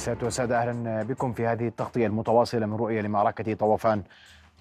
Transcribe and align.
سيادة 0.00 0.26
وسادة 0.26 0.62
أهلا 0.62 1.02
بكم 1.02 1.32
في 1.32 1.46
هذه 1.46 1.68
التغطية 1.68 2.06
المتواصلة 2.06 2.66
من 2.66 2.74
رؤية 2.74 3.00
لمعركة 3.00 3.54
طوفان 3.54 4.02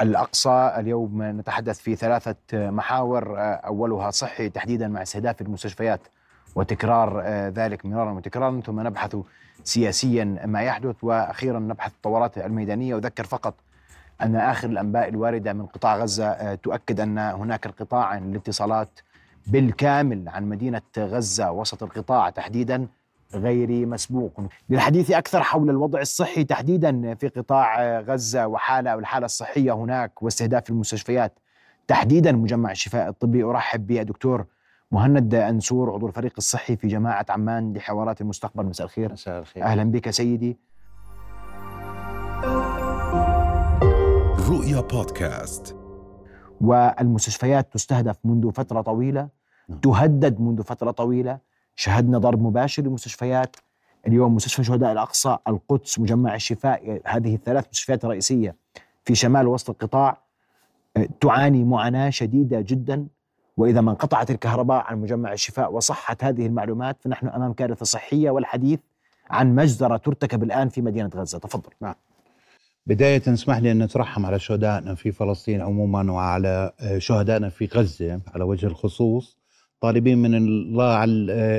الأقصى. 0.02 0.74
اليوم 0.78 1.24
نتحدث 1.24 1.80
في 1.80 1.96
ثلاثة 1.96 2.36
محاور 2.54 3.36
أولها 3.38 4.12
صحي 4.12 4.50
تحديدا 4.50 4.88
مع 4.88 5.02
استهداف 5.02 5.42
المستشفيات 5.42 6.00
وتكرار 6.56 7.22
ذلك 7.48 7.86
مرارا 7.86 8.12
وتكرارا 8.12 8.62
ثم 8.66 8.80
نبحث 8.80 9.16
سياسيا 9.64 10.24
ما 10.46 10.62
يحدث 10.62 10.96
وأخيرا 11.04 11.60
نبحث 11.60 11.92
الطورات 11.92 12.38
الميدانية. 12.38 12.98
أذكر 12.98 13.24
فقط 13.24 13.54
أن 14.22 14.36
آخر 14.36 14.70
الأنباء 14.70 15.10
الواردة 15.10 15.54
من 15.54 15.66
قطاع 15.66 15.98
غزة 15.98 16.56
تؤكد 16.56 17.00
أن 17.00 17.18
هناك 17.18 17.66
انقطاع 17.66 18.18
للاتصالات 18.18 19.00
بالكامل 19.48 20.30
عن 20.30 20.50
مدينة 20.50 20.82
غزة 20.98 21.52
وسط 21.52 21.84
القطاع 21.84 22.30
تحديدا. 22.30 22.88
غير 23.36 23.86
مسبوق. 23.86 24.42
للحديث 24.70 25.12
أكثر 25.12 25.44
حول 25.44 25.70
الوضع 25.70 26.02
الصحي 26.02 26.44
تحديدا 26.44 27.16
في 27.16 27.28
قطاع 27.28 28.00
غزة 28.00 28.48
وحالة 28.48 28.92
أو 28.92 29.00
الحالة 29.00 29.26
الصحية 29.26 29.72
هناك 29.72 30.24
واستهداف 30.24 30.70
المستشفيات. 30.70 31.40
تحديدا 31.88 32.32
مجمع 32.32 32.72
الشفاء 32.72 33.10
الطبي. 33.10 33.44
أرحب 33.44 33.88
بالدكتور 33.88 34.46
مهند 34.92 35.36
أنسور 35.36 35.94
عضو 35.94 36.08
الفريق 36.08 36.34
الصحي 36.38 36.76
في 36.76 36.88
جماعة 36.88 37.26
عمان 37.30 37.74
لحوارات 37.74 38.22
المستقبل. 38.22 38.66
مساء 38.66 38.86
الخير. 38.86 39.12
مساء 39.12 39.40
الخير. 39.40 39.64
أهلا 39.64 39.84
بك 39.84 40.10
سيدي. 40.10 40.58
رؤيا 44.50 44.82
بودكاست. 44.82 45.76
والمستشفيات 46.62 47.74
تستهدف 47.74 48.18
منذ 48.26 48.52
فترة 48.52 48.82
طويلة 48.82 49.30
نعم. 49.70 49.80
تهدد 49.80 50.42
منذ 50.42 50.64
فترة 50.64 50.92
طويلة 50.92 51.38
شهدنا 51.76 52.18
ضرب 52.18 52.42
مباشر 52.42 52.84
للمستشفيات 52.84 53.56
اليوم 54.08 54.36
مستشفى 54.36 54.64
شهداء 54.64 54.92
الأقصى 54.92 55.38
القدس 55.48 56.00
مجمع 56.00 56.36
الشفاء 56.36 57.02
هذه 57.06 57.36
الثلاث 57.36 57.66
مستشفيات 57.72 58.04
الرئيسية 58.06 58.56
في 59.06 59.16
شمال 59.16 59.48
وسط 59.48 59.70
القطاع 59.70 60.18
آه، 60.98 61.08
تعاني 61.22 61.64
معاناة 61.64 62.10
شديدة 62.10 62.62
جدا. 62.62 63.08
وإذا 63.58 63.82
ما 63.82 63.92
انقطعت 63.92 64.32
الكهرباء 64.32 64.84
عن 64.86 65.02
مجمع 65.02 65.34
الشفاء 65.34 65.74
وصحت 65.74 66.24
هذه 66.24 66.46
المعلومات 66.46 66.98
فنحن 67.02 67.28
أمام 67.28 67.54
كارثة 67.54 67.86
صحية 67.86 68.30
والحديث 68.30 68.80
عن 69.30 69.56
مجزرة 69.56 69.98
ترتكب 69.98 70.44
الآن 70.44 70.70
في 70.70 70.82
مدينة 70.82 71.10
غزة. 71.16 71.40
تفضل. 71.40 71.72
بداية 72.88 73.22
اسمح 73.28 73.58
لي 73.58 73.72
أن 73.72 73.84
نترحم 73.84 74.26
على 74.26 74.40
شهدائنا 74.40 74.96
في 74.96 75.12
فلسطين 75.12 75.62
عموما 75.62 76.12
وعلى 76.12 76.72
آه، 76.80 76.98
شهدائنا 76.98 77.50
في 77.50 77.66
غزة 77.66 78.22
على 78.34 78.44
وجه 78.44 78.66
الخصوص. 78.66 79.39
طالبين 79.82 80.18
من 80.18 80.36
الله 80.36 81.04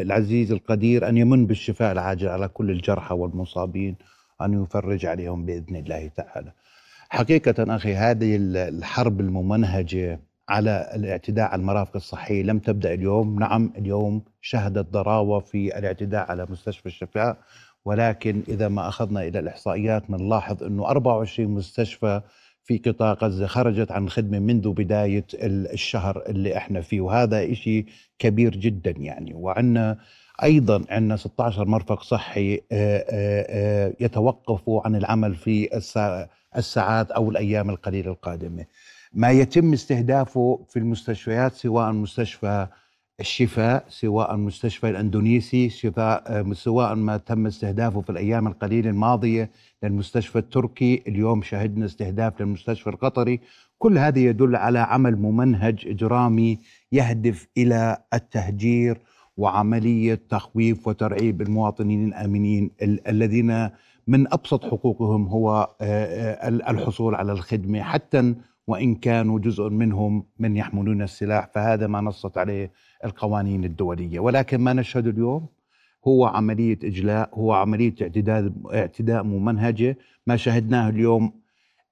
العزيز 0.02 0.52
القدير 0.52 1.08
أن 1.08 1.16
يمن 1.16 1.46
بالشفاء 1.46 1.92
العاجل 1.92 2.28
على 2.28 2.48
كل 2.48 2.70
الجرحى 2.70 3.14
والمصابين 3.14 3.96
أن 4.42 4.62
يفرج 4.62 5.06
عليهم 5.06 5.46
بإذن 5.46 5.76
الله 5.76 6.08
تعالى. 6.16 6.52
حقيقة 7.10 7.76
أخي 7.76 7.94
هذه 7.94 8.36
ال- 8.36 8.56
الحرب 8.56 9.20
الممنهجة 9.20 10.20
على 10.48 10.90
الاعتداء 10.94 11.48
على 11.50 11.60
المرافق 11.60 11.96
الصحية 11.96 12.42
لم 12.42 12.58
تبدأ 12.58 12.94
اليوم. 12.94 13.38
نعم 13.38 13.72
اليوم 13.78 14.22
شهدت 14.40 14.92
ضراوة 14.92 15.40
في 15.40 15.78
الاعتداء 15.78 16.30
على 16.30 16.46
مستشفى 16.50 16.86
الشفاء 16.86 17.36
ولكن 17.84 18.42
إذا 18.48 18.68
ما 18.68 18.88
أخذنا 18.88 19.22
إلى 19.22 19.38
الإحصائيات 19.38 20.02
بنلاحظ 20.10 20.62
أنه 20.64 20.86
24 20.88 21.48
مستشفى 21.50 22.20
في 22.64 22.78
قطاع 22.78 23.12
غزة 23.12 23.46
خرجت 23.46 23.90
عن 23.92 24.04
الخدمة 24.04 24.38
منذ 24.38 24.68
بداية 24.72 25.24
ال- 25.34 25.72
الشهر 25.72 26.22
اللي 26.28 26.56
إحنا 26.56 26.80
فيه 26.80 27.00
وهذا 27.00 27.52
إشي 27.52 27.86
كبير 28.18 28.56
جدا 28.56 28.90
يعني. 28.90 29.34
وعندنا 29.34 29.98
أيضا 30.42 30.84
عندنا 30.90 31.16
16 31.16 31.64
مرفق 31.68 32.02
صحي 32.02 32.54
آه، 32.54 32.60
آه، 32.72 33.04
آه، 33.48 33.92
يتوقفوا 34.00 34.80
عن 34.84 34.96
العمل 34.96 35.34
في 35.34 35.68
السا- 35.76 36.28
الساعات 36.56 37.10
أو 37.10 37.30
الأيام 37.30 37.70
القليلة 37.70 38.10
القادمة. 38.10 38.64
ما 39.12 39.30
يتم 39.30 39.72
استهدافه 39.72 40.60
في 40.68 40.78
المستشفيات 40.78 41.52
سواء 41.52 41.92
مستشفى 41.92 42.66
الشفاء 43.20 43.84
سواء 43.88 44.36
مستشفى 44.36 44.88
الإندونيسي 44.90 45.68
شفاء 45.68 46.22
آه، 46.26 46.52
سواء 46.52 46.94
ما 46.94 47.16
تم 47.16 47.46
استهدافه 47.46 48.00
في 48.00 48.10
الأيام 48.10 48.46
القليلة 48.46 48.90
الماضية 48.90 49.50
للمستشفى 49.82 50.38
التركي. 50.38 51.02
اليوم 51.08 51.42
شهدنا 51.42 51.84
استهداف 51.86 52.40
للمستشفى 52.40 52.90
القطري. 52.90 53.40
كل 53.78 53.98
هذا 53.98 54.18
يدل 54.18 54.56
على 54.56 54.78
عمل 54.78 55.16
ممنهج 55.16 55.84
إجرامي 55.86 56.58
يهدف 56.92 57.46
إلى 57.56 57.96
التهجير 58.14 58.98
وعملية 59.36 60.20
تخويف 60.28 60.88
وترعيب 60.88 61.42
المواطنين 61.42 62.08
الآمنين 62.08 62.70
ال- 62.82 63.08
الذين 63.08 63.68
من 64.06 64.32
أبسط 64.32 64.64
حقوقهم 64.64 65.26
هو 65.26 65.68
آه، 65.80 65.84
آه، 65.84 66.48
الحصول 66.48 67.14
على 67.14 67.32
الخدمة. 67.32 67.82
حتى 67.82 68.34
وإن 68.66 68.94
كانوا 68.94 69.38
جزء 69.38 69.68
منهم 69.68 70.24
من 70.38 70.56
يحملون 70.56 71.02
السلاح 71.02 71.48
فهذا 71.54 71.86
ما 71.86 72.00
نصت 72.00 72.38
عليه 72.38 72.70
القوانين 73.04 73.64
الدولية. 73.64 74.20
ولكن 74.20 74.60
ما 74.60 74.72
نشهده 74.72 75.10
اليوم 75.10 75.46
هو 76.08 76.26
عملية 76.26 76.78
إجلاء 76.84 77.30
هو 77.34 77.52
عملية 77.52 77.94
اعتداء 78.02 78.52
اعتداء 78.74 79.22
ممنهجة. 79.22 79.98
ما 80.26 80.36
شهدناه 80.36 80.88
اليوم 80.88 81.32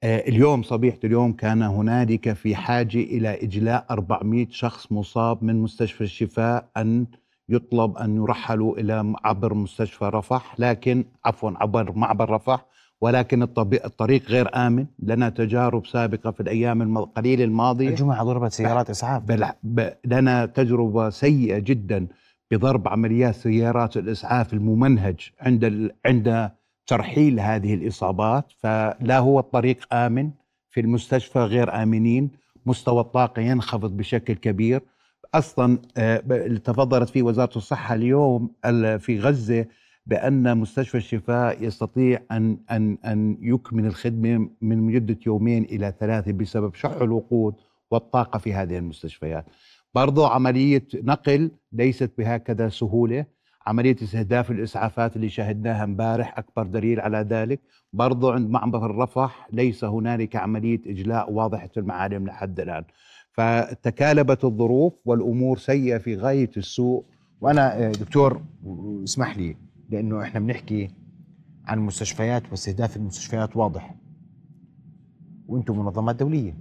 آه، 0.03 0.19
اليوم 0.29 0.63
صبيحة 0.63 0.99
اليوم 1.05 1.33
كان 1.33 1.63
هنالك 1.63 2.33
في 2.33 2.57
حاجة 2.57 2.99
إلى 2.99 3.43
إجلاء 3.43 3.87
400 3.91 4.47
شخص 4.51 4.93
مصاب 4.93 5.45
من 5.45 5.63
مستشفى 5.63 6.01
الشفاء 6.01 6.69
أن 6.77 7.07
يطلب 7.49 7.97
أن 7.97 8.17
يرحلوا 8.17 8.79
إلى 8.79 9.15
عبر 9.25 9.55
مستشفى 9.55 10.05
رفح 10.05 10.55
لكن 10.59 11.05
عفوا 11.25 11.51
عبر 11.57 11.93
معبر 11.93 12.31
رفح 12.31 12.67
ولكن 13.01 13.43
الطبي- 13.43 13.85
الطريق 13.85 14.23
غير 14.29 14.49
آمن. 14.55 14.87
لنا 14.99 15.29
تجارب 15.29 15.87
سابقة 15.87 16.31
في 16.31 16.41
الأيام 16.41 16.83
الم- 16.83 16.99
القليله 16.99 17.45
الماضيه 17.45 17.89
الجمعة 17.89 18.25
ضربت 18.25 18.53
سيارات 18.53 18.91
إسعاف. 18.91 19.23
بل 19.23 19.47
لنا 20.05 20.47
تجربة 20.47 21.11
سيئة 21.11 21.59
جدا 21.59 22.07
بضرب 22.51 22.89
عمليات 22.89 23.35
سيارات 23.35 23.97
الإسعاف 23.97 24.53
الممنهج 24.53 25.31
عند 25.41 25.65
ال... 25.65 25.91
عند 26.07 26.51
ترحيل 26.87 27.41
هذه 27.41 27.75
الإصابات. 27.75 28.53
فلا 28.59 29.19
هو 29.19 29.39
الطريق 29.39 29.95
آمن. 29.95 30.31
في 30.71 30.81
المستشفى 30.81 31.39
غير 31.39 31.83
آمنين. 31.83 32.31
مستوى 32.67 33.01
الطاقة 33.01 33.43
ينخفض 33.43 33.97
بشكل 33.97 34.35
كبير. 34.35 34.83
أصلا 35.35 35.79
آه، 35.97 36.23
ب- 36.27 36.57
تفضلت 36.57 37.09
فيه 37.09 37.23
وزارة 37.23 37.57
الصحة 37.59 37.95
اليوم 37.95 38.51
ال- 38.65 39.01
في 39.01 39.21
غزة 39.21 39.67
بأن 40.09 40.59
مستشفى 40.59 40.97
الشفاء 40.97 41.65
يستطيع 41.65 42.21
أن 42.31 42.59
أن 42.71 42.99
أن 43.05 43.39
يكمل 43.41 43.87
الخدمة 43.87 44.51
من 44.61 44.79
مدة 44.79 45.19
يومين 45.27 45.65
إلى 45.65 45.95
ثلاثة 46.01 46.33
بسبب 46.33 46.75
شح 46.75 46.91
الوقود 46.91 47.55
والطاقة 47.91 48.39
في 48.39 48.55
هذه 48.55 48.79
المستشفيات. 48.79 49.45
برضو 49.95 50.25
عملية 50.25 50.85
نقل 50.95 51.51
ليست 51.73 52.11
بهكذا 52.19 52.69
سهولة. 52.69 53.25
عملية 53.67 53.97
استهداف 54.03 54.51
الإسعافات 54.51 55.17
اللي 55.17 55.29
شاهدناها 55.29 55.85
امبارح 55.85 56.39
أكبر 56.39 56.67
دليل 56.67 57.01
على 57.01 57.19
ذلك. 57.19 57.61
برضو 57.93 58.31
عند 58.31 58.51
معبر 58.51 58.87
الرفح 58.87 59.49
ليس 59.53 59.85
هنالك 59.85 60.37
عملية 60.37 60.81
إجلاء 60.87 61.33
واضحة 61.33 61.71
المعالم 61.77 62.27
لحد 62.27 62.61
الآن. 62.61 62.85
فتكالبت 63.33 64.45
الظروف 64.45 64.95
والأمور 65.05 65.59
سيئة 65.59 65.99
في 65.99 66.17
غاية 66.17 66.51
السوء. 66.57 67.05
وأنا 67.41 67.87
آه، 67.87 67.93
دكتور 67.93 68.41
اسمح 69.05 69.37
لي. 69.39 69.57
لأنه 69.89 70.23
إحنا 70.23 70.41
بنحكي 70.41 70.91
عن 71.65 71.79
مستشفيات 71.79 72.51
واستهداف 72.51 72.97
المستشفيات 72.97 73.57
واضح. 73.57 73.95
وأنتم 75.47 75.79
منظمات 75.79 76.17
دولية. 76.17 76.55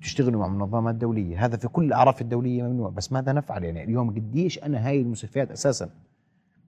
تشتغلوا 0.00 0.40
مع 0.40 0.48
منظمات 0.48 0.94
دولية. 0.94 1.44
هذا 1.44 1.56
في 1.56 1.68
كل 1.68 1.84
الأعراف 1.84 2.20
الدولية 2.20 2.62
ممنوع. 2.62 2.90
بس 2.90 3.12
ماذا 3.12 3.32
نفعل 3.32 3.64
يعني؟ 3.64 3.84
اليوم 3.84 4.10
قديش 4.10 4.58
أنا 4.58 4.88
هاي 4.88 5.00
المستشفيات 5.00 5.50
أساسا 5.50 5.90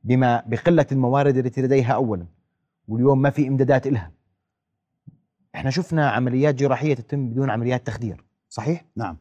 بما 0.05 0.43
بقلة 0.47 0.87
الموارد 0.93 1.37
التي 1.37 1.63
لديها 1.63 1.93
اولا 1.93 2.27
واليوم 2.89 3.23
ما 3.23 3.31
في 3.31 3.49
إمدادات 3.49 3.87
لها 3.87 4.13
إحنا 5.55 5.71
شفنا 5.71 6.11
عمليات 6.11 6.55
جراحية 6.55 6.95
تتم 6.95 7.29
بدون 7.29 7.51
عمليات 7.51 7.87
تخدير. 7.87 8.25
صحيح؟ 8.49 8.85
نعم. 8.97 9.17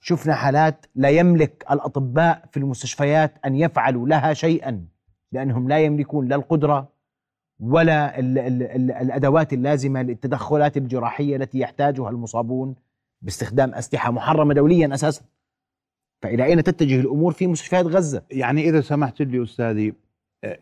شفنا 0.00 0.34
حالات 0.34 0.86
لا 0.94 1.10
يملك 1.10 1.64
الأطباء 1.70 2.48
في 2.52 2.56
المستشفيات 2.56 3.34
أن 3.44 3.56
يفعلوا 3.56 4.08
لها 4.08 4.32
شيئا. 4.32 4.86
لأنهم 5.32 5.68
لا 5.68 5.78
يملكون 5.78 6.28
لا 6.28 6.36
القدرة 6.36 6.88
ولا 7.60 8.18
ال 8.18 8.38
ال 8.38 8.62
ال 8.62 8.90
الأدوات 8.90 9.52
اللازمة 9.52 10.02
للتدخلات 10.02 10.76
الجراحية 10.76 11.36
التي 11.36 11.58
يحتاجها 11.58 12.10
المصابون 12.10 12.74
باستخدام 13.22 13.74
أسلحة 13.74 14.10
محرمة 14.12 14.54
دوليا 14.54 14.94
أساسا. 14.94 15.22
فإلى 16.22 16.44
أين 16.44 16.62
تتجه 16.62 17.00
الأمور 17.00 17.32
في 17.32 17.46
مستشفيات 17.46 17.86
غزة؟ 17.86 18.22
يعني 18.30 18.68
إذا 18.68 18.80
سمحت 18.80 19.22
لي 19.22 19.42
أستاذي 19.42 19.92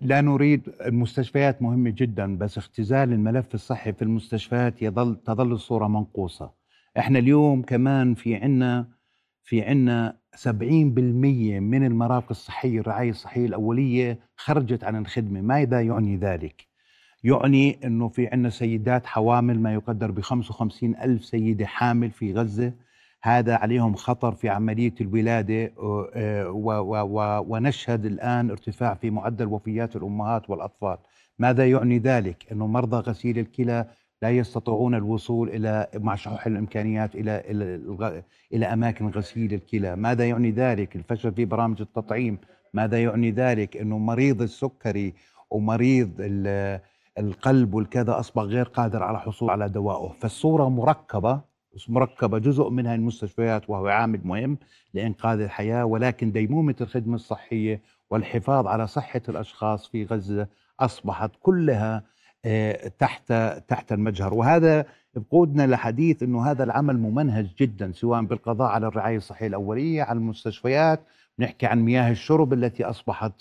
لا 0.01 0.21
نريد 0.21 0.69
المستشفيات 0.87 1.63
مهمة 1.63 1.91
جدا 1.97 2.39
بس 2.39 2.59
اختزال 2.59 3.13
الملف 3.13 3.55
الصحي 3.55 3.93
في 3.93 4.03
المستشفيات 4.03 4.83
يظل 4.83 5.17
تظل 5.17 5.53
الصورة 5.53 5.89
منقوصة 5.89 6.51
إحنا 6.99 7.19
اليوم 7.19 7.63
كمان 7.63 8.15
في 8.15 8.35
عنا 8.37 8.89
في 9.43 9.63
عنا 9.63 10.18
70% 10.37 10.49
من 11.61 11.87
المرافق 11.87 12.27
الصحية 12.31 12.81
الرعاية 12.81 13.11
الصحية 13.11 13.47
الأولية 13.47 14.19
خرجت 14.37 14.85
عن 14.85 14.97
الخدمة 14.97 15.41
ماذا 15.41 15.81
يعني 15.81 16.17
ذلك؟ 16.17 16.69
يعني 17.25 17.79
أنه 17.85 18.09
في 18.09 18.27
عندنا 18.27 18.51
سيدات 18.51 19.07
حوامل 19.07 19.61
ما 19.61 19.75
يقدر 19.75 20.11
ب 20.11 20.21
55 20.21 20.97
ألف 20.97 21.25
سيدة 21.25 21.67
حامل 21.67 22.11
في 22.11 22.33
غزة 22.33 22.73
هذا 23.23 23.55
عليهم 23.57 23.95
خطر 23.95 24.33
في 24.33 24.49
عملية 24.49 24.95
الولادة 25.01 25.73
آه، 26.15 26.51
ونشهد 27.49 28.05
الآن 28.07 28.51
ارتفاع 28.51 28.95
في 28.95 29.11
معدل 29.11 29.47
وفيات 29.47 29.97
الأمهات 29.97 30.51
والأطفال 30.51 30.99
ماذا 31.39 31.71
يعني 31.71 31.99
ذلك؟ 31.99 32.53
أنه 32.53 32.67
مرضى 32.67 32.97
غسيل 32.97 33.39
الكلى 33.39 33.87
لا 34.23 34.31
يستطيعون 34.31 34.95
الوصول 34.95 35.49
إلى 35.49 35.87
مع 35.95 36.15
شح 36.15 36.47
الإمكانيات 36.47 37.15
إلى 37.15 37.43
إلى 37.51 38.23
إلى 38.53 38.67
أماكن 38.67 39.09
غسيل 39.09 39.55
الكلى، 39.55 39.97
ماذا 39.97 40.29
يعني 40.29 40.51
ذلك؟ 40.51 40.97
الفشل 40.97 41.33
في 41.33 41.45
برامج 41.45 41.81
التطعيم، 41.81 42.39
ماذا 42.75 43.03
يعني 43.03 43.31
ذلك؟ 43.31 43.77
إنه 43.77 43.99
مريض 43.99 44.43
السكري 44.43 45.15
ومريض 45.51 46.11
القلب 47.19 47.75
والكذا 47.75 48.19
أصبح 48.19 48.43
غير 48.43 48.65
قادر 48.65 49.03
على 49.03 49.17
الحصول 49.17 49.51
على 49.51 49.69
دوائه، 49.69 50.13
فالصورة 50.21 50.69
مركبة 50.69 51.49
مركبة 51.89 52.39
جزء 52.39 52.69
منها 52.69 52.95
المستشفيات 52.95 53.71
وهو 53.71 53.87
عامل 53.87 54.21
مهم 54.25 54.59
لإنقاذ 54.95 55.41
الحياة 55.41 55.85
ولكن 55.85 56.33
ديمومة 56.33 56.75
الخدمة 56.81 57.15
الصحية 57.15 57.83
والحفاظ 58.11 58.67
على 58.67 58.87
صحة 58.87 59.23
الأشخاص 59.29 59.89
في 59.89 60.05
غزة 60.05 60.49
أصبحت 60.81 61.31
كلها 61.43 62.03
تحت 62.99 63.33
تحت 63.69 63.93
المجهر. 63.93 64.35
وهذا 64.35 64.87
بقودنا 65.15 65.67
لحديث 65.67 66.23
إنه 66.23 66.51
هذا 66.51 66.65
العمل 66.65 66.99
ممنهج 66.99 67.47
جدا 67.61 67.93
سواء 67.93 68.23
بالقضاء 68.23 68.71
على 68.71 68.87
الرعاية 68.87 69.17
الصحية 69.17 69.47
الأولية 69.47 70.03
على 70.03 70.17
المستشفيات. 70.19 71.01
نحكي 71.39 71.67
عن 71.67 71.81
مياه 71.81 72.11
الشرب 72.11 72.53
التي 72.53 72.85
اصبحت 72.85 73.33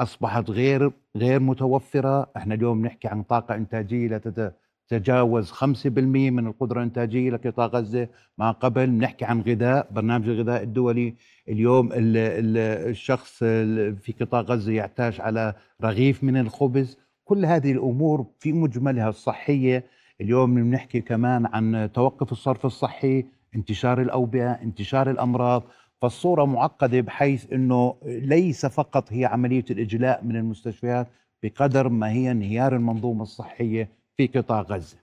أصبحت 0.00 0.50
غير 0.50 0.92
غير 1.16 1.40
متوفرة. 1.40 2.30
إحنا 2.36 2.54
اليوم 2.54 2.86
نحكي 2.86 3.08
عن 3.08 3.22
طاقة 3.22 3.54
إنتاجية 3.54 4.08
لا 4.08 4.52
تتجاوز 4.88 5.50
5% 5.50 6.30
من 6.30 6.46
القدرة 6.46 6.78
الإنتاجية 6.78 7.30
لقطاع 7.30 7.66
غزة. 7.66 8.08
ما 8.38 8.50
قبل 8.50 8.90
نحكي 8.90 9.24
عن 9.24 9.40
غذاء 9.40 9.88
برنامج 9.90 10.28
الغذاء 10.28 10.62
الدولي. 10.62 11.14
اليوم 11.48 11.88
الشخص 11.92 13.38
في 13.38 14.14
قطاع 14.20 14.40
غزة 14.40 14.72
يحتاج 14.72 15.20
على 15.20 15.54
رغيف 15.82 16.24
من 16.24 16.36
الخبز. 16.36 16.98
كل 17.24 17.44
هذه 17.44 17.72
الأمور 17.72 18.26
في 18.38 18.52
مجملها 18.52 19.08
الصحية. 19.08 19.84
اليوم 20.20 20.54
بنحكي 20.54 21.00
كمان 21.00 21.46
عن 21.46 21.90
توقف 21.94 22.32
الصرف 22.32 22.66
الصحي 22.66 23.24
انتشار 23.54 24.00
الأوبئة 24.00 24.50
انتشار 24.50 25.10
الأمراض. 25.10 25.62
فالصورة 26.02 26.44
معقدة 26.44 27.00
بحيث 27.00 27.52
إنه 27.52 27.96
ليس 28.04 28.66
فقط 28.66 29.12
هي 29.12 29.24
عملية 29.24 29.64
الإجلاء 29.70 30.24
من 30.24 30.36
المستشفيات 30.36 31.08
بقدر 31.42 31.88
ما 31.88 32.10
هي 32.10 32.30
انهيار 32.30 32.76
المنظومة 32.76 33.22
الصحية 33.22 33.88
في 34.16 34.26
قطاع 34.26 34.60
غزة. 34.60 34.96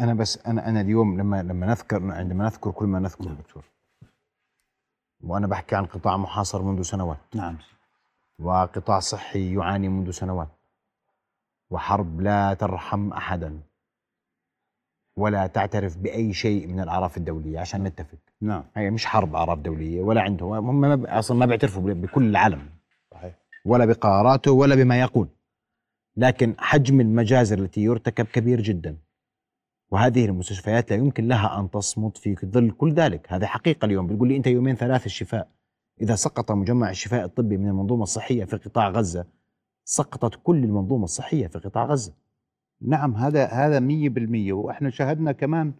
أنا 0.00 0.14
بس 0.14 0.46
أنا 0.46 0.68
أنا 0.68 0.80
اليوم 0.80 1.20
لما 1.20 1.42
لما 1.42 1.66
نذكر 1.66 2.12
عندما 2.12 2.44
نذكر 2.44 2.70
كل 2.70 2.86
ما 2.86 2.98
نذكر 2.98 3.24
نعم. 3.24 3.34
دكتور. 3.34 3.64
وأنا 5.20 5.46
بحكي 5.46 5.76
عن 5.76 5.84
قطاع 5.84 6.16
محاصر 6.16 6.62
منذ 6.62 6.82
سنوات. 6.82 7.18
نعم. 7.34 7.56
وقطاع 8.40 8.98
صحي 8.98 9.54
يعاني 9.54 9.88
منذ 9.88 10.10
سنوات 10.10 10.48
وحرب 11.70 12.20
لا 12.20 12.54
ترحم 12.54 13.12
احدا 13.12 13.60
ولا 15.16 15.46
تعترف 15.46 15.96
بأي 15.96 16.32
شيء 16.32 16.66
من 16.66 16.80
الأعراف 16.80 17.16
الدولية 17.16 17.60
عشان 17.60 17.84
نتفق. 17.84 18.18
نعم. 18.40 18.64
هي 18.74 18.90
مش 18.90 19.06
حرب 19.06 19.34
أعراف 19.34 19.58
دولية 19.58 20.02
ولا 20.02 20.20
عندهم 20.22 20.52
هم 20.52 21.06
أصلا 21.06 21.36
ما 21.36 21.46
بيعترفوا 21.46 21.82
بكل 21.82 22.30
العالم 22.30 22.68
صحيح. 23.10 23.34
ولا 23.64 23.84
بقراراته 23.84 24.52
ولا 24.52 24.74
بما 24.74 25.00
يقول. 25.00 25.28
لكن 26.16 26.54
حجم 26.58 27.00
المجازر 27.00 27.58
التي 27.58 27.80
يرتكب 27.80 28.24
كبير 28.24 28.60
جدا 28.60 28.96
وهذه 29.90 30.24
المستشفيات 30.24 30.90
لا 30.90 30.96
يمكن 30.96 31.28
لها 31.28 31.60
أن 31.60 31.70
تصمد 31.70 32.16
في 32.16 32.36
ظل 32.46 32.70
كل 32.70 32.92
ذلك. 32.92 33.32
هذا 33.32 33.46
حقيقة 33.46 33.84
اليوم. 33.84 34.06
بتقول 34.06 34.28
لي 34.28 34.36
أنت 34.36 34.46
يومين 34.46 34.76
ثلاثة 34.76 35.06
الشفاء. 35.06 35.48
إذا 36.00 36.14
سقط 36.14 36.52
مجمع 36.52 36.90
الشفاء 36.90 37.24
الطبي 37.24 37.56
من 37.56 37.68
المنظومة 37.68 38.02
الصحية 38.02 38.44
في 38.44 38.56
قطاع 38.56 38.88
غزة 38.88 39.26
سقطت 39.84 40.40
كل 40.42 40.64
المنظومة 40.64 41.04
الصحية 41.04 41.46
في 41.46 41.58
قطاع 41.58 41.84
غزة. 41.84 42.12
نعم 42.82 43.14
هذا 43.14 43.46
هذا 43.46 43.80
100% 43.80 44.52
وإحنا 44.52 44.90
شاهدنا 44.90 45.32
كمان 45.32 45.72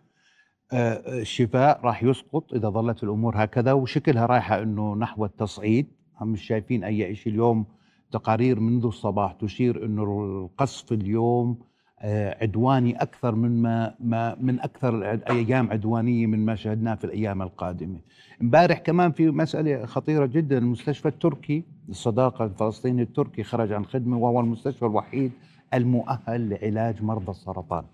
آه، 0.73 1.21
الشفاء 1.21 1.81
راح 1.81 2.03
يسقط 2.03 2.55
إذا 2.55 2.69
ظلت 2.69 3.05
الأمور 3.05 3.45
هكذا 3.45 3.73
وشكلها 3.73 4.27
رايحة 4.27 4.63
إنه 4.63 4.95
نحو 4.95 5.25
التصعيد. 5.25 5.87
هم 6.21 6.29
مش 6.29 6.43
شايفين 6.43 6.85
أي 6.85 7.15
شيء 7.15 7.33
اليوم 7.33 7.67
تقارير 8.13 8.61
منذ 8.61 8.87
الصباح 8.87 9.33
تشير 9.33 9.85
إنه 9.85 10.03
القصف 10.03 10.93
اليوم 10.93 11.59
عدواني 12.03 13.03
أكثر 13.03 13.35
مما 13.35 13.95
ما 14.01 14.37
من 14.41 14.61
أكثر 14.61 15.05
أيام 15.31 15.71
عدوانية 15.71 16.27
من 16.27 16.45
ما 16.45 16.55
شهدناه 16.55 16.95
في 16.95 17.05
الأيام 17.05 17.43
القادمة. 17.43 17.99
امبارح 18.43 18.79
كمان 18.79 19.13
في 19.13 19.31
مسألة 19.31 19.87
خطيرة 19.87 20.27
جدا 20.27 20.59
المستشفى 20.59 21.09
التركي 21.09 21.65
الصداقة 21.89 22.45
الفلسطيني 22.45 23.03
التركي 23.03 23.43
خرج 23.43 23.73
عن 23.73 23.85
خدمة 23.85 24.19
وهو 24.19 24.41
المستشفى 24.41 24.83
الوحيد 24.87 25.33
المؤهل 25.75 26.49
لعلاج 26.51 27.03
مرضى 27.03 27.31
السرطان. 27.31 27.85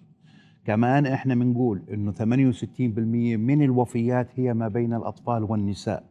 كمان 0.64 1.06
إحنا 1.06 1.34
بنقول 1.34 1.82
إنه 1.92 2.12
68% 2.12 2.18
من 3.36 3.62
الوفيات 3.62 4.28
هي 4.36 4.54
ما 4.54 4.68
بين 4.68 4.94
الأطفال 4.94 5.42
والنساء. 5.44 6.04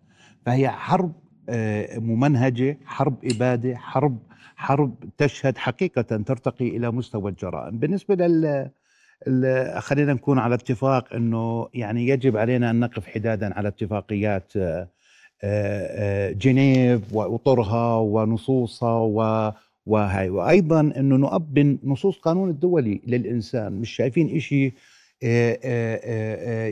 فهي 0.46 0.70
حرب 0.70 1.12
آه، 1.12 1.25
ممنهجة، 2.00 2.78
حرب 2.86 3.16
إبادة، 3.26 3.76
حرب 3.78 4.18
حرب 4.56 4.96
تشهد 5.18 5.58
حقيقة 5.58 6.02
ترتقي 6.02 6.68
إلى 6.68 6.92
مستوى 6.92 7.32
الجرائم. 7.32 7.78
بالنسبة 7.78 8.16
لل 8.16 8.70
خلينا 9.80 10.14
نكون 10.14 10.40
على 10.40 10.56
اتفاق 10.56 11.14
أنه 11.14 11.68
يعني 11.74 12.08
يجب 12.08 12.38
علينا 12.38 12.70
أن 12.70 12.80
نقف 12.80 13.08
حدادا 13.08 13.54
على 13.54 13.68
اتفاقيات 13.68 14.52
آه، 14.58 14.88
آه، 15.44 16.32
جنيف 16.32 17.14
وأطرها 17.14 17.96
ونصوصها 17.98 19.00
و 19.00 19.52
وهي 19.86 20.30
وأيضا 20.30 20.80
إنه 20.82 21.16
نؤبن 21.16 21.78
نصوص 21.84 22.18
قانون 22.20 22.50
الدولي 22.50 23.02
للإنسان. 23.08 23.74
مش 23.74 23.90
شايفين 23.90 24.40
شيء 24.40 24.74
آه، 25.24 26.68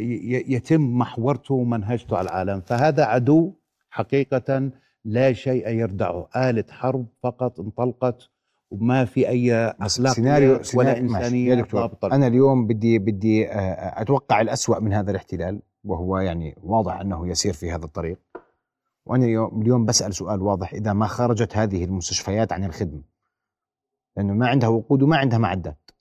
يتم 0.48 0.98
محورته 0.98 1.54
ومنهجته 1.54 2.18
على 2.18 2.30
العالم. 2.30 2.62
فهذا 2.62 3.04
عدو 3.04 3.54
حقيقة 3.94 4.72
لا 5.06 5.34
شيء 5.34 5.70
يردعه. 5.70 6.30
آلة 6.36 6.66
حرب 6.70 7.06
فقط 7.24 7.60
انطلقت 7.60 8.30
وما 8.72 9.06
في 9.06 9.30
أي 9.30 9.54
أخلاق 9.56 10.14
سيناريو 10.14 10.60
ولا 10.76 10.98
إنسانية 10.98 11.50
يا 11.50 11.56
دكتور 11.56 11.98
أنا 12.04 12.28
اليوم 12.28 12.68
بدي 12.68 13.00
بدي 13.00 13.48
آه، 13.52 14.02
أتوقع 14.02 14.42
الأسوأ 14.42 14.80
من 14.80 14.94
هذا 14.94 15.12
الاحتلال 15.12 15.62
وهو 15.84 16.18
يعني 16.18 16.56
واضح 16.64 17.00
أنه 17.00 17.28
يسير 17.28 17.54
في 17.54 17.72
هذا 17.72 17.86
الطريق. 17.86 18.20
وأنا 19.06 19.26
اليوم 19.26 19.62
اليوم 19.62 19.86
بسأل 19.86 20.16
سؤال 20.16 20.42
واضح 20.42 20.74
إذا 20.74 20.94
ما 20.94 21.08
خرجت 21.08 21.58
هذه 21.58 21.84
المستشفيات 21.84 22.54
عن 22.54 22.64
الخدمة 22.64 23.02
لأنه 24.18 24.34
ما 24.34 24.48
عندها 24.48 24.70
وقود 24.70 25.04
وما 25.04 25.18
عندها 25.18 25.38
معدات 25.38 25.92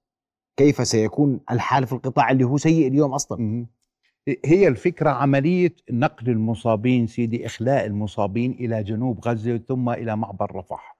كيف 0.56 0.86
سيكون 0.86 1.40
الحال 1.50 1.86
في 1.86 1.92
القطاع 1.92 2.30
اللي 2.30 2.44
هو 2.44 2.56
سيء 2.56 2.88
اليوم 2.88 3.14
أصلا؟ 3.14 3.66
هي 4.44 4.68
الفكرة 4.68 5.10
عملية 5.10 5.74
نقل 5.90 6.30
المصابين 6.30 7.06
سيدي 7.06 7.46
إخلاء 7.46 7.86
المصابين 7.86 8.52
إلى 8.52 8.82
جنوب 8.82 9.20
غزة 9.28 9.56
ثم 9.56 9.90
إلى 9.90 10.16
معبر 10.16 10.56
رفح. 10.56 10.96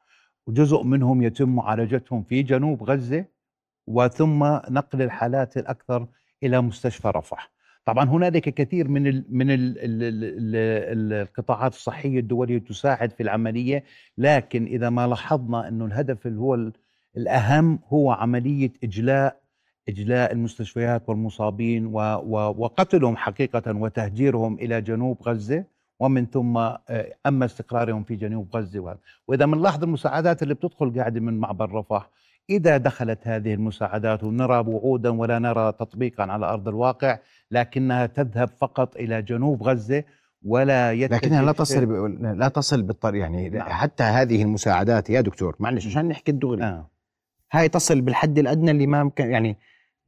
وجزء 0.46 0.82
منهم 0.82 1.22
يتم 1.22 1.48
معالجتهم 1.48 2.22
في 2.22 2.42
جنوب 2.42 2.82
غزة 2.82 3.24
وثم 3.86 4.44
نقل 4.70 5.02
الحالات 5.02 5.56
الأكثر 5.56 6.06
إلى 6.42 6.60
مستشفى 6.60 7.08
رفح. 7.08 7.52
طبعا 7.84 8.04
هنالك 8.04 8.48
كثير 8.54 8.88
من 8.88 9.06
ال 9.06 9.24
من 9.28 9.50
ال 9.50 9.78
ال 9.78 10.02
ال 10.02 11.12
القطاعات 11.12 11.72
الصحية 11.72 12.18
الدولية 12.18 12.58
تساعد 12.58 13.10
في 13.12 13.22
العملية 13.22 13.84
لكن 14.18 14.64
إذا 14.64 14.90
ما 14.90 15.06
لاحظنا 15.06 15.68
أنه 15.68 15.84
الهدف 15.84 16.26
اللي 16.26 16.40
هو 16.40 16.70
الأهم 17.16 17.78
هو 17.88 18.10
عملية 18.10 18.72
إجلاء 19.88 20.12
اجلاء 20.12 20.32
المستشفيات 20.32 21.08
والمصابين 21.08 21.86
و 21.86 21.98
و 22.00 22.54
وقتلهم 22.58 23.16
حقيقة 23.16 23.76
وتهجيرهم 23.76 24.54
إلى 24.54 24.80
جنوب 24.80 25.22
غزة 25.22 25.64
ومن 26.00 26.26
ثم 26.26 26.56
آه، 26.56 26.78
أما 27.26 27.44
استقرارهم 27.44 28.04
في 28.04 28.16
جنوب 28.16 28.56
غزة 28.56 28.96
وإذا 29.28 29.46
بنلاحظ 29.46 29.82
المساعدات 29.82 30.42
اللي 30.42 30.54
بتدخل 30.54 30.98
قاعدة 30.98 31.20
من 31.20 31.38
معبر 31.38 31.72
رفح 31.72 32.10
إذا 32.50 32.76
دخلت 32.76 33.18
هذه 33.22 33.54
المساعدات 33.54 34.24
ونرى 34.24 34.58
وعودا 34.58 35.10
ولا 35.10 35.38
نرى 35.38 35.72
تطبيقا 35.72 36.24
على 36.24 36.46
أرض 36.46 36.68
الواقع 36.68 37.18
لكنها 37.50 38.06
تذهب 38.06 38.48
فقط 38.48 38.96
إلى 38.96 39.22
جنوب 39.22 39.62
غزة 39.62 40.04
ولا 40.44 40.94
لكنها 40.94 41.42
لا 41.42 41.52
تصل 41.52 42.38
لا 42.38 42.48
تصل 42.48 42.82
بالطريق 42.82 43.22
يعني 43.22 43.48
نعم. 43.48 43.68
حتى 43.68 44.02
هذه 44.02 44.42
المساعدات 44.42 45.10
يا 45.10 45.20
دكتور 45.20 45.56
معلش 45.60 45.86
عشان 45.86 46.08
نحكي 46.08 46.30
الدغري 46.30 46.62
آه. 46.62 46.90
هاي 47.52 47.68
تصل 47.68 48.00
بالحد 48.00 48.38
الأدنى 48.38 48.70
اللي 48.70 48.86
ما 48.86 49.04
ممكن 49.04 49.30
يعني 49.30 49.56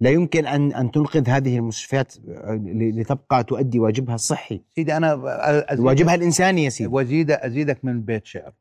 لا 0.05 0.11
يمكن 0.11 0.47
ان 0.47 0.73
أن 0.73 0.91
تنقذ 0.91 1.29
هذه 1.29 1.57
المستشفيات 1.57 2.15
لتبقى 2.99 3.45
تؤدي 3.45 3.79
واجبها 3.79 4.15
الصحي. 4.15 4.61
سيدي 4.75 4.97
أنا 4.97 5.15
واجبها 5.79 6.15
الإنساني 6.15 6.65
يا 6.65 6.69
سيدي. 6.69 6.91
وزيد 6.93 7.31
أزيدك 7.31 7.85
من 7.85 8.03
بيت 8.03 8.27
شعر. 8.27 8.53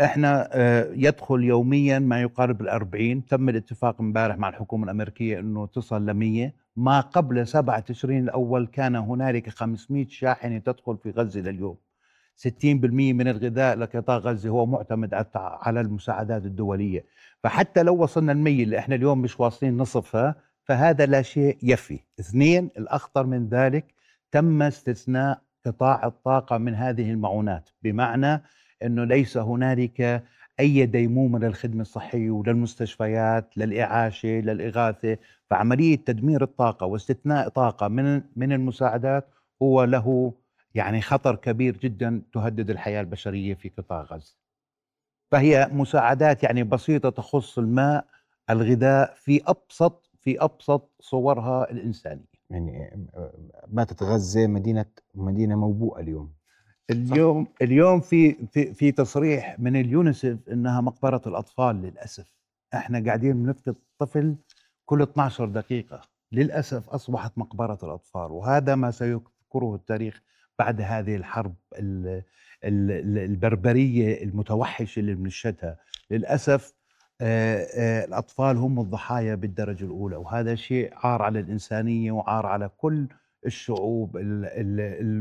إحنا 0.00 0.48
آه، 0.52 0.88
يدخل 0.92 1.44
يوميا 1.44 1.98
ما 1.98 2.20
يقارب 2.22 2.60
الأربعين. 2.60 3.26
تم 3.26 3.48
الاتفاق 3.48 4.00
امبارح 4.00 4.36
مع 4.38 4.48
الحكومة 4.48 4.84
الأمريكية 4.84 5.38
أنه 5.38 5.66
تصل 5.66 6.06
ل 6.06 6.14
100 6.14 6.52
ما 6.76 7.00
قبل 7.00 7.46
7 7.46 7.80
تشرين 7.80 8.24
الأول 8.24 8.66
كان 8.66 8.96
هنالك 8.96 9.48
500 9.48 10.06
شاحنة 10.08 10.58
تدخل 10.58 10.96
في 11.02 11.10
غزة 11.10 11.40
لليوم. 11.40 11.76
60% 12.36 13.12
من 13.12 13.28
الغذاء 13.28 13.76
لقطاع 13.76 14.16
غزة 14.16 14.48
هو 14.50 14.66
معتمد 14.66 15.26
على 15.34 15.80
المساعدات 15.80 16.44
الدولية. 16.44 17.04
فحتى 17.42 17.82
لو 17.82 18.02
وصلنا 18.02 18.32
المية 18.32 18.64
اللي 18.64 18.78
إحنا 18.78 18.94
اليوم 18.94 19.22
مش 19.22 19.40
واصلين 19.40 19.76
نصفها 19.76 20.47
فهذا 20.68 21.06
لا 21.06 21.22
شيء 21.22 21.58
يفي. 21.62 22.00
اثنين 22.20 22.70
الأخطر 22.78 23.26
من 23.26 23.48
ذلك 23.48 23.94
تم 24.32 24.62
استثناء 24.62 25.42
قطاع 25.66 26.06
الطاقة 26.06 26.58
من 26.58 26.74
هذه 26.74 27.10
المعونات 27.10 27.70
بمعنى 27.82 28.42
أنه 28.82 29.04
ليس 29.04 29.36
هنالك 29.36 30.24
أي 30.60 30.86
ديمومة 30.86 31.38
للخدمة 31.38 31.82
الصحية 31.82 32.30
وللمستشفيات 32.30 33.58
للإعاشة 33.58 34.28
للإغاثة. 34.28 35.16
فعملية 35.50 35.96
تدمير 35.96 36.42
الطاقة 36.42 36.86
واستثناء 36.86 37.48
طاقة 37.48 37.88
من 37.88 38.22
من 38.36 38.52
المساعدات 38.52 39.28
هو 39.62 39.84
له 39.84 40.32
يعني 40.74 41.00
خطر 41.00 41.36
كبير 41.36 41.76
جدا 41.76 42.22
تهدد 42.32 42.70
الحياة 42.70 43.00
البشرية 43.00 43.54
في 43.54 43.68
قطاع 43.68 44.02
غزة. 44.02 44.36
فهي 45.32 45.68
مساعدات 45.72 46.42
يعني 46.42 46.64
بسيطة 46.64 47.10
تخص 47.10 47.58
الماء 47.58 48.04
الغذاء 48.50 49.14
في 49.14 49.42
أبسط 49.46 50.07
في 50.28 50.44
أبسط 50.44 50.90
صورها 51.00 51.70
الإنسانية. 51.70 52.24
يعني 52.50 53.06
باتت 53.66 54.02
غزة 54.02 54.46
مدينة 54.46 54.84
مدينة 55.14 55.56
موبوءة 55.56 56.00
اليوم. 56.00 56.32
اليوم 56.90 57.44
صح. 57.44 57.50
اليوم 57.62 58.00
في 58.00 58.46
في 58.46 58.74
في 58.74 58.92
تصريح 58.92 59.60
من 59.60 59.76
اليونيسف 59.76 60.48
إنها 60.48 60.80
مقبرة 60.80 61.22
الأطفال 61.26 61.76
للأسف. 61.82 62.32
إحنا 62.74 63.04
قاعدين 63.04 63.42
بنفقد 63.42 63.76
طفل 63.98 64.36
كل 64.86 65.02
12 65.02 65.48
دقيقة. 65.48 66.00
للأسف 66.32 66.88
أصبحت 66.88 67.38
مقبرة 67.38 67.78
الأطفال 67.82 68.30
وهذا 68.32 68.74
ما 68.74 68.90
سيذكره 68.90 69.74
التاريخ 69.74 70.22
بعد 70.58 70.80
هذه 70.80 71.16
الحرب 71.16 71.54
البربرية 72.64 74.22
المتوحشة 74.22 75.00
اللي 75.00 75.14
بنشهدها. 75.14 75.78
للأسف 76.10 76.77
الأطفال 77.22 78.56
هم 78.56 78.80
الضحايا 78.80 79.34
بالدرجة 79.34 79.84
الأولى 79.84 80.16
وهذا 80.16 80.54
شيء 80.54 80.90
عار 80.94 81.22
على 81.22 81.40
الإنسانية 81.40 82.12
وعار 82.12 82.46
على 82.46 82.70
كل 82.76 83.06
الشعوب 83.46 84.16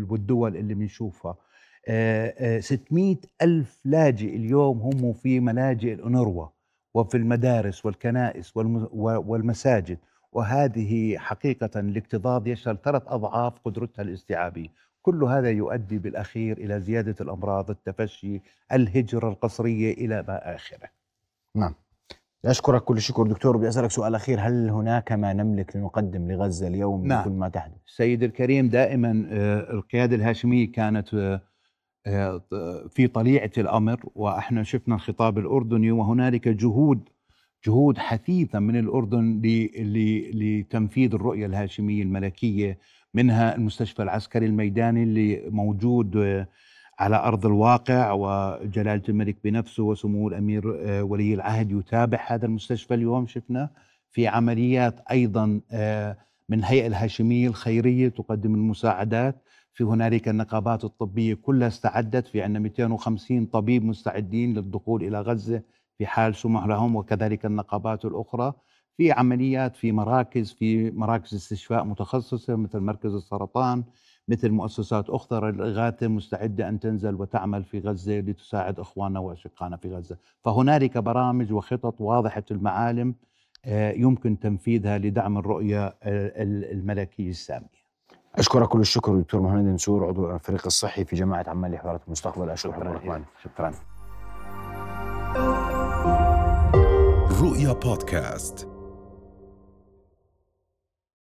والدول 0.09 0.57
اللي 0.57 0.73
بنشوفها. 0.73 1.35
600 2.59 3.15
ألف 3.41 3.79
لاجئ 3.85 4.35
اليوم 4.35 4.79
هم 4.81 5.13
في 5.13 5.39
ملاجئ 5.39 5.93
الأنروا 5.93 6.47
وفي 6.93 7.17
المدارس 7.17 7.85
والكنائس 7.85 8.57
والمساجد 8.57 9.97
وهذه 10.31 11.17
حقيقة 11.17 11.79
الاكتظاظ 11.79 12.47
يشمل 12.47 12.77
ثلاث 12.83 13.03
أضعاف 13.07 13.59
قدرتها 13.65 14.03
الاستيعابية. 14.03 14.67
كل 15.01 15.23
هذا 15.23 15.49
يؤدي 15.49 15.97
بالأخير 15.97 16.57
إلى 16.57 16.79
زيادة 16.81 17.15
الأمراض 17.21 17.69
التفشي 17.69 18.41
الهجرة 18.71 19.29
القسرية 19.29 19.93
إلى 19.93 20.23
ما 20.27 20.55
آخره. 20.55 20.89
نعم. 21.55 21.73
أشكرك 22.45 22.83
كل 22.83 22.97
الشكر 22.97 23.27
دكتور 23.27 23.57
بدي 23.57 23.67
أسألك 23.67 23.91
سؤال 23.91 24.15
أخير 24.15 24.39
هل 24.39 24.69
هناك 24.69 25.11
ما 25.11 25.33
نملك 25.33 25.75
لنقدم 25.75 26.31
لغزة 26.31 26.67
اليوم 26.67 27.07
نعم. 27.07 27.23
كل 27.23 27.31
ما 27.31 27.49
تحدث 27.49 27.77
سيد 27.85 28.23
الكريم 28.23 28.69
دائما 28.69 29.27
آه، 29.31 29.73
القيادة 29.73 30.15
الهاشمية 30.15 30.71
كانت 30.71 31.39
آه، 32.07 32.41
في 32.89 33.07
طليعة 33.07 33.51
الأمر 33.57 33.99
وإحنا 34.15 34.63
شفنا 34.63 34.95
الخطاب 34.95 35.37
الأردني 35.37 35.91
وهنالك 35.91 36.47
جهود 36.47 37.09
جهود 37.65 37.97
حثيثه 37.97 38.59
من 38.59 38.79
الأردن 38.79 39.41
لتنفيذ 40.33 41.13
الرؤية 41.13 41.45
الهاشمية 41.45 42.03
الملكية 42.03 42.77
منها 43.13 43.55
المستشفى 43.55 44.03
العسكري 44.03 44.45
الميداني 44.45 45.03
اللي 45.03 45.43
موجود 45.49 46.45
على 46.99 47.15
أرض 47.15 47.45
الواقع 47.45 48.11
وجلالة 48.11 49.03
الملك 49.09 49.37
بنفسه 49.43 49.83
وسمو 49.83 50.27
الأمير 50.27 50.67
ولي 51.03 51.33
العهد 51.33 51.71
يتابع 51.71 52.19
هذا 52.27 52.45
المستشفى 52.45 52.93
اليوم. 52.93 53.27
شفنا 53.27 53.69
في 54.11 54.27
عمليات 54.27 54.99
أيضا 55.11 55.45
من 56.49 56.59
الهيئه 56.59 56.87
الهاشمية 56.87 57.47
الخيرية 57.47 58.09
تقدم 58.09 58.55
المساعدات. 58.55 59.35
في 59.73 59.83
هنالك 59.83 60.27
النقابات 60.27 60.83
الطبية 60.83 61.33
كلها 61.33 61.67
استعدت. 61.67 62.27
في 62.27 62.41
عندنا 62.41 62.59
250 62.59 63.45
طبيب 63.45 63.85
مستعدين 63.85 64.53
للدخول 64.53 65.03
إلى 65.03 65.21
غزة 65.21 65.61
في 65.97 66.05
حال 66.05 66.35
سمح 66.35 66.65
لهم 66.65 66.95
وكذلك 66.95 67.45
النقابات 67.45 68.05
الأخرى. 68.05 68.53
في 68.97 69.11
عمليات 69.11 69.75
في 69.75 69.91
مراكز 69.91 70.51
في 70.51 70.91
مراكز 70.91 71.33
استشفاء 71.35 71.83
متخصصة 71.83 72.55
مثل 72.55 72.79
مركز 72.79 73.13
السرطان 73.13 73.83
مثل 74.27 74.49
مؤسسات 74.51 75.09
أخرى 75.09 75.51
للإغاثة 75.51 76.07
مستعدة 76.07 76.69
أن 76.69 76.79
تنزل 76.79 77.15
وتعمل 77.15 77.63
في 77.63 77.79
غزة 77.79 78.19
لتساعد 78.19 78.79
إخواننا 78.79 79.19
وأشقائنا 79.19 79.77
في 79.77 79.95
غزة. 79.95 80.17
فهنالك 80.43 80.97
برامج 80.97 81.53
وخطط 81.53 82.01
واضحة 82.01 82.43
المعالم 82.51 83.15
آه، 83.65 83.91
يمكن 83.91 84.39
تنفيذها 84.39 84.97
لدعم 84.97 85.37
الرؤية 85.37 85.85
آه، 85.85 85.93
الملكية 86.71 87.29
السامية. 87.29 87.77
أشكرك 88.35 88.67
كل 88.67 88.79
الشكر 88.79 89.19
دكتور 89.19 89.41
مهند 89.41 89.67
نسور 89.67 90.07
عضو 90.07 90.35
الفريق 90.35 90.65
الصحي 90.65 91.05
في 91.05 91.15
جماعة 91.15 91.45
عمان 91.47 91.71
لحضارة 91.71 92.01
المستقبل. 92.07 92.49
أشكرك 92.49 92.75
شكرا 92.75 93.23
شكرا. 93.43 93.71
رؤيا 97.41 97.73
بودكاست. 97.73 98.76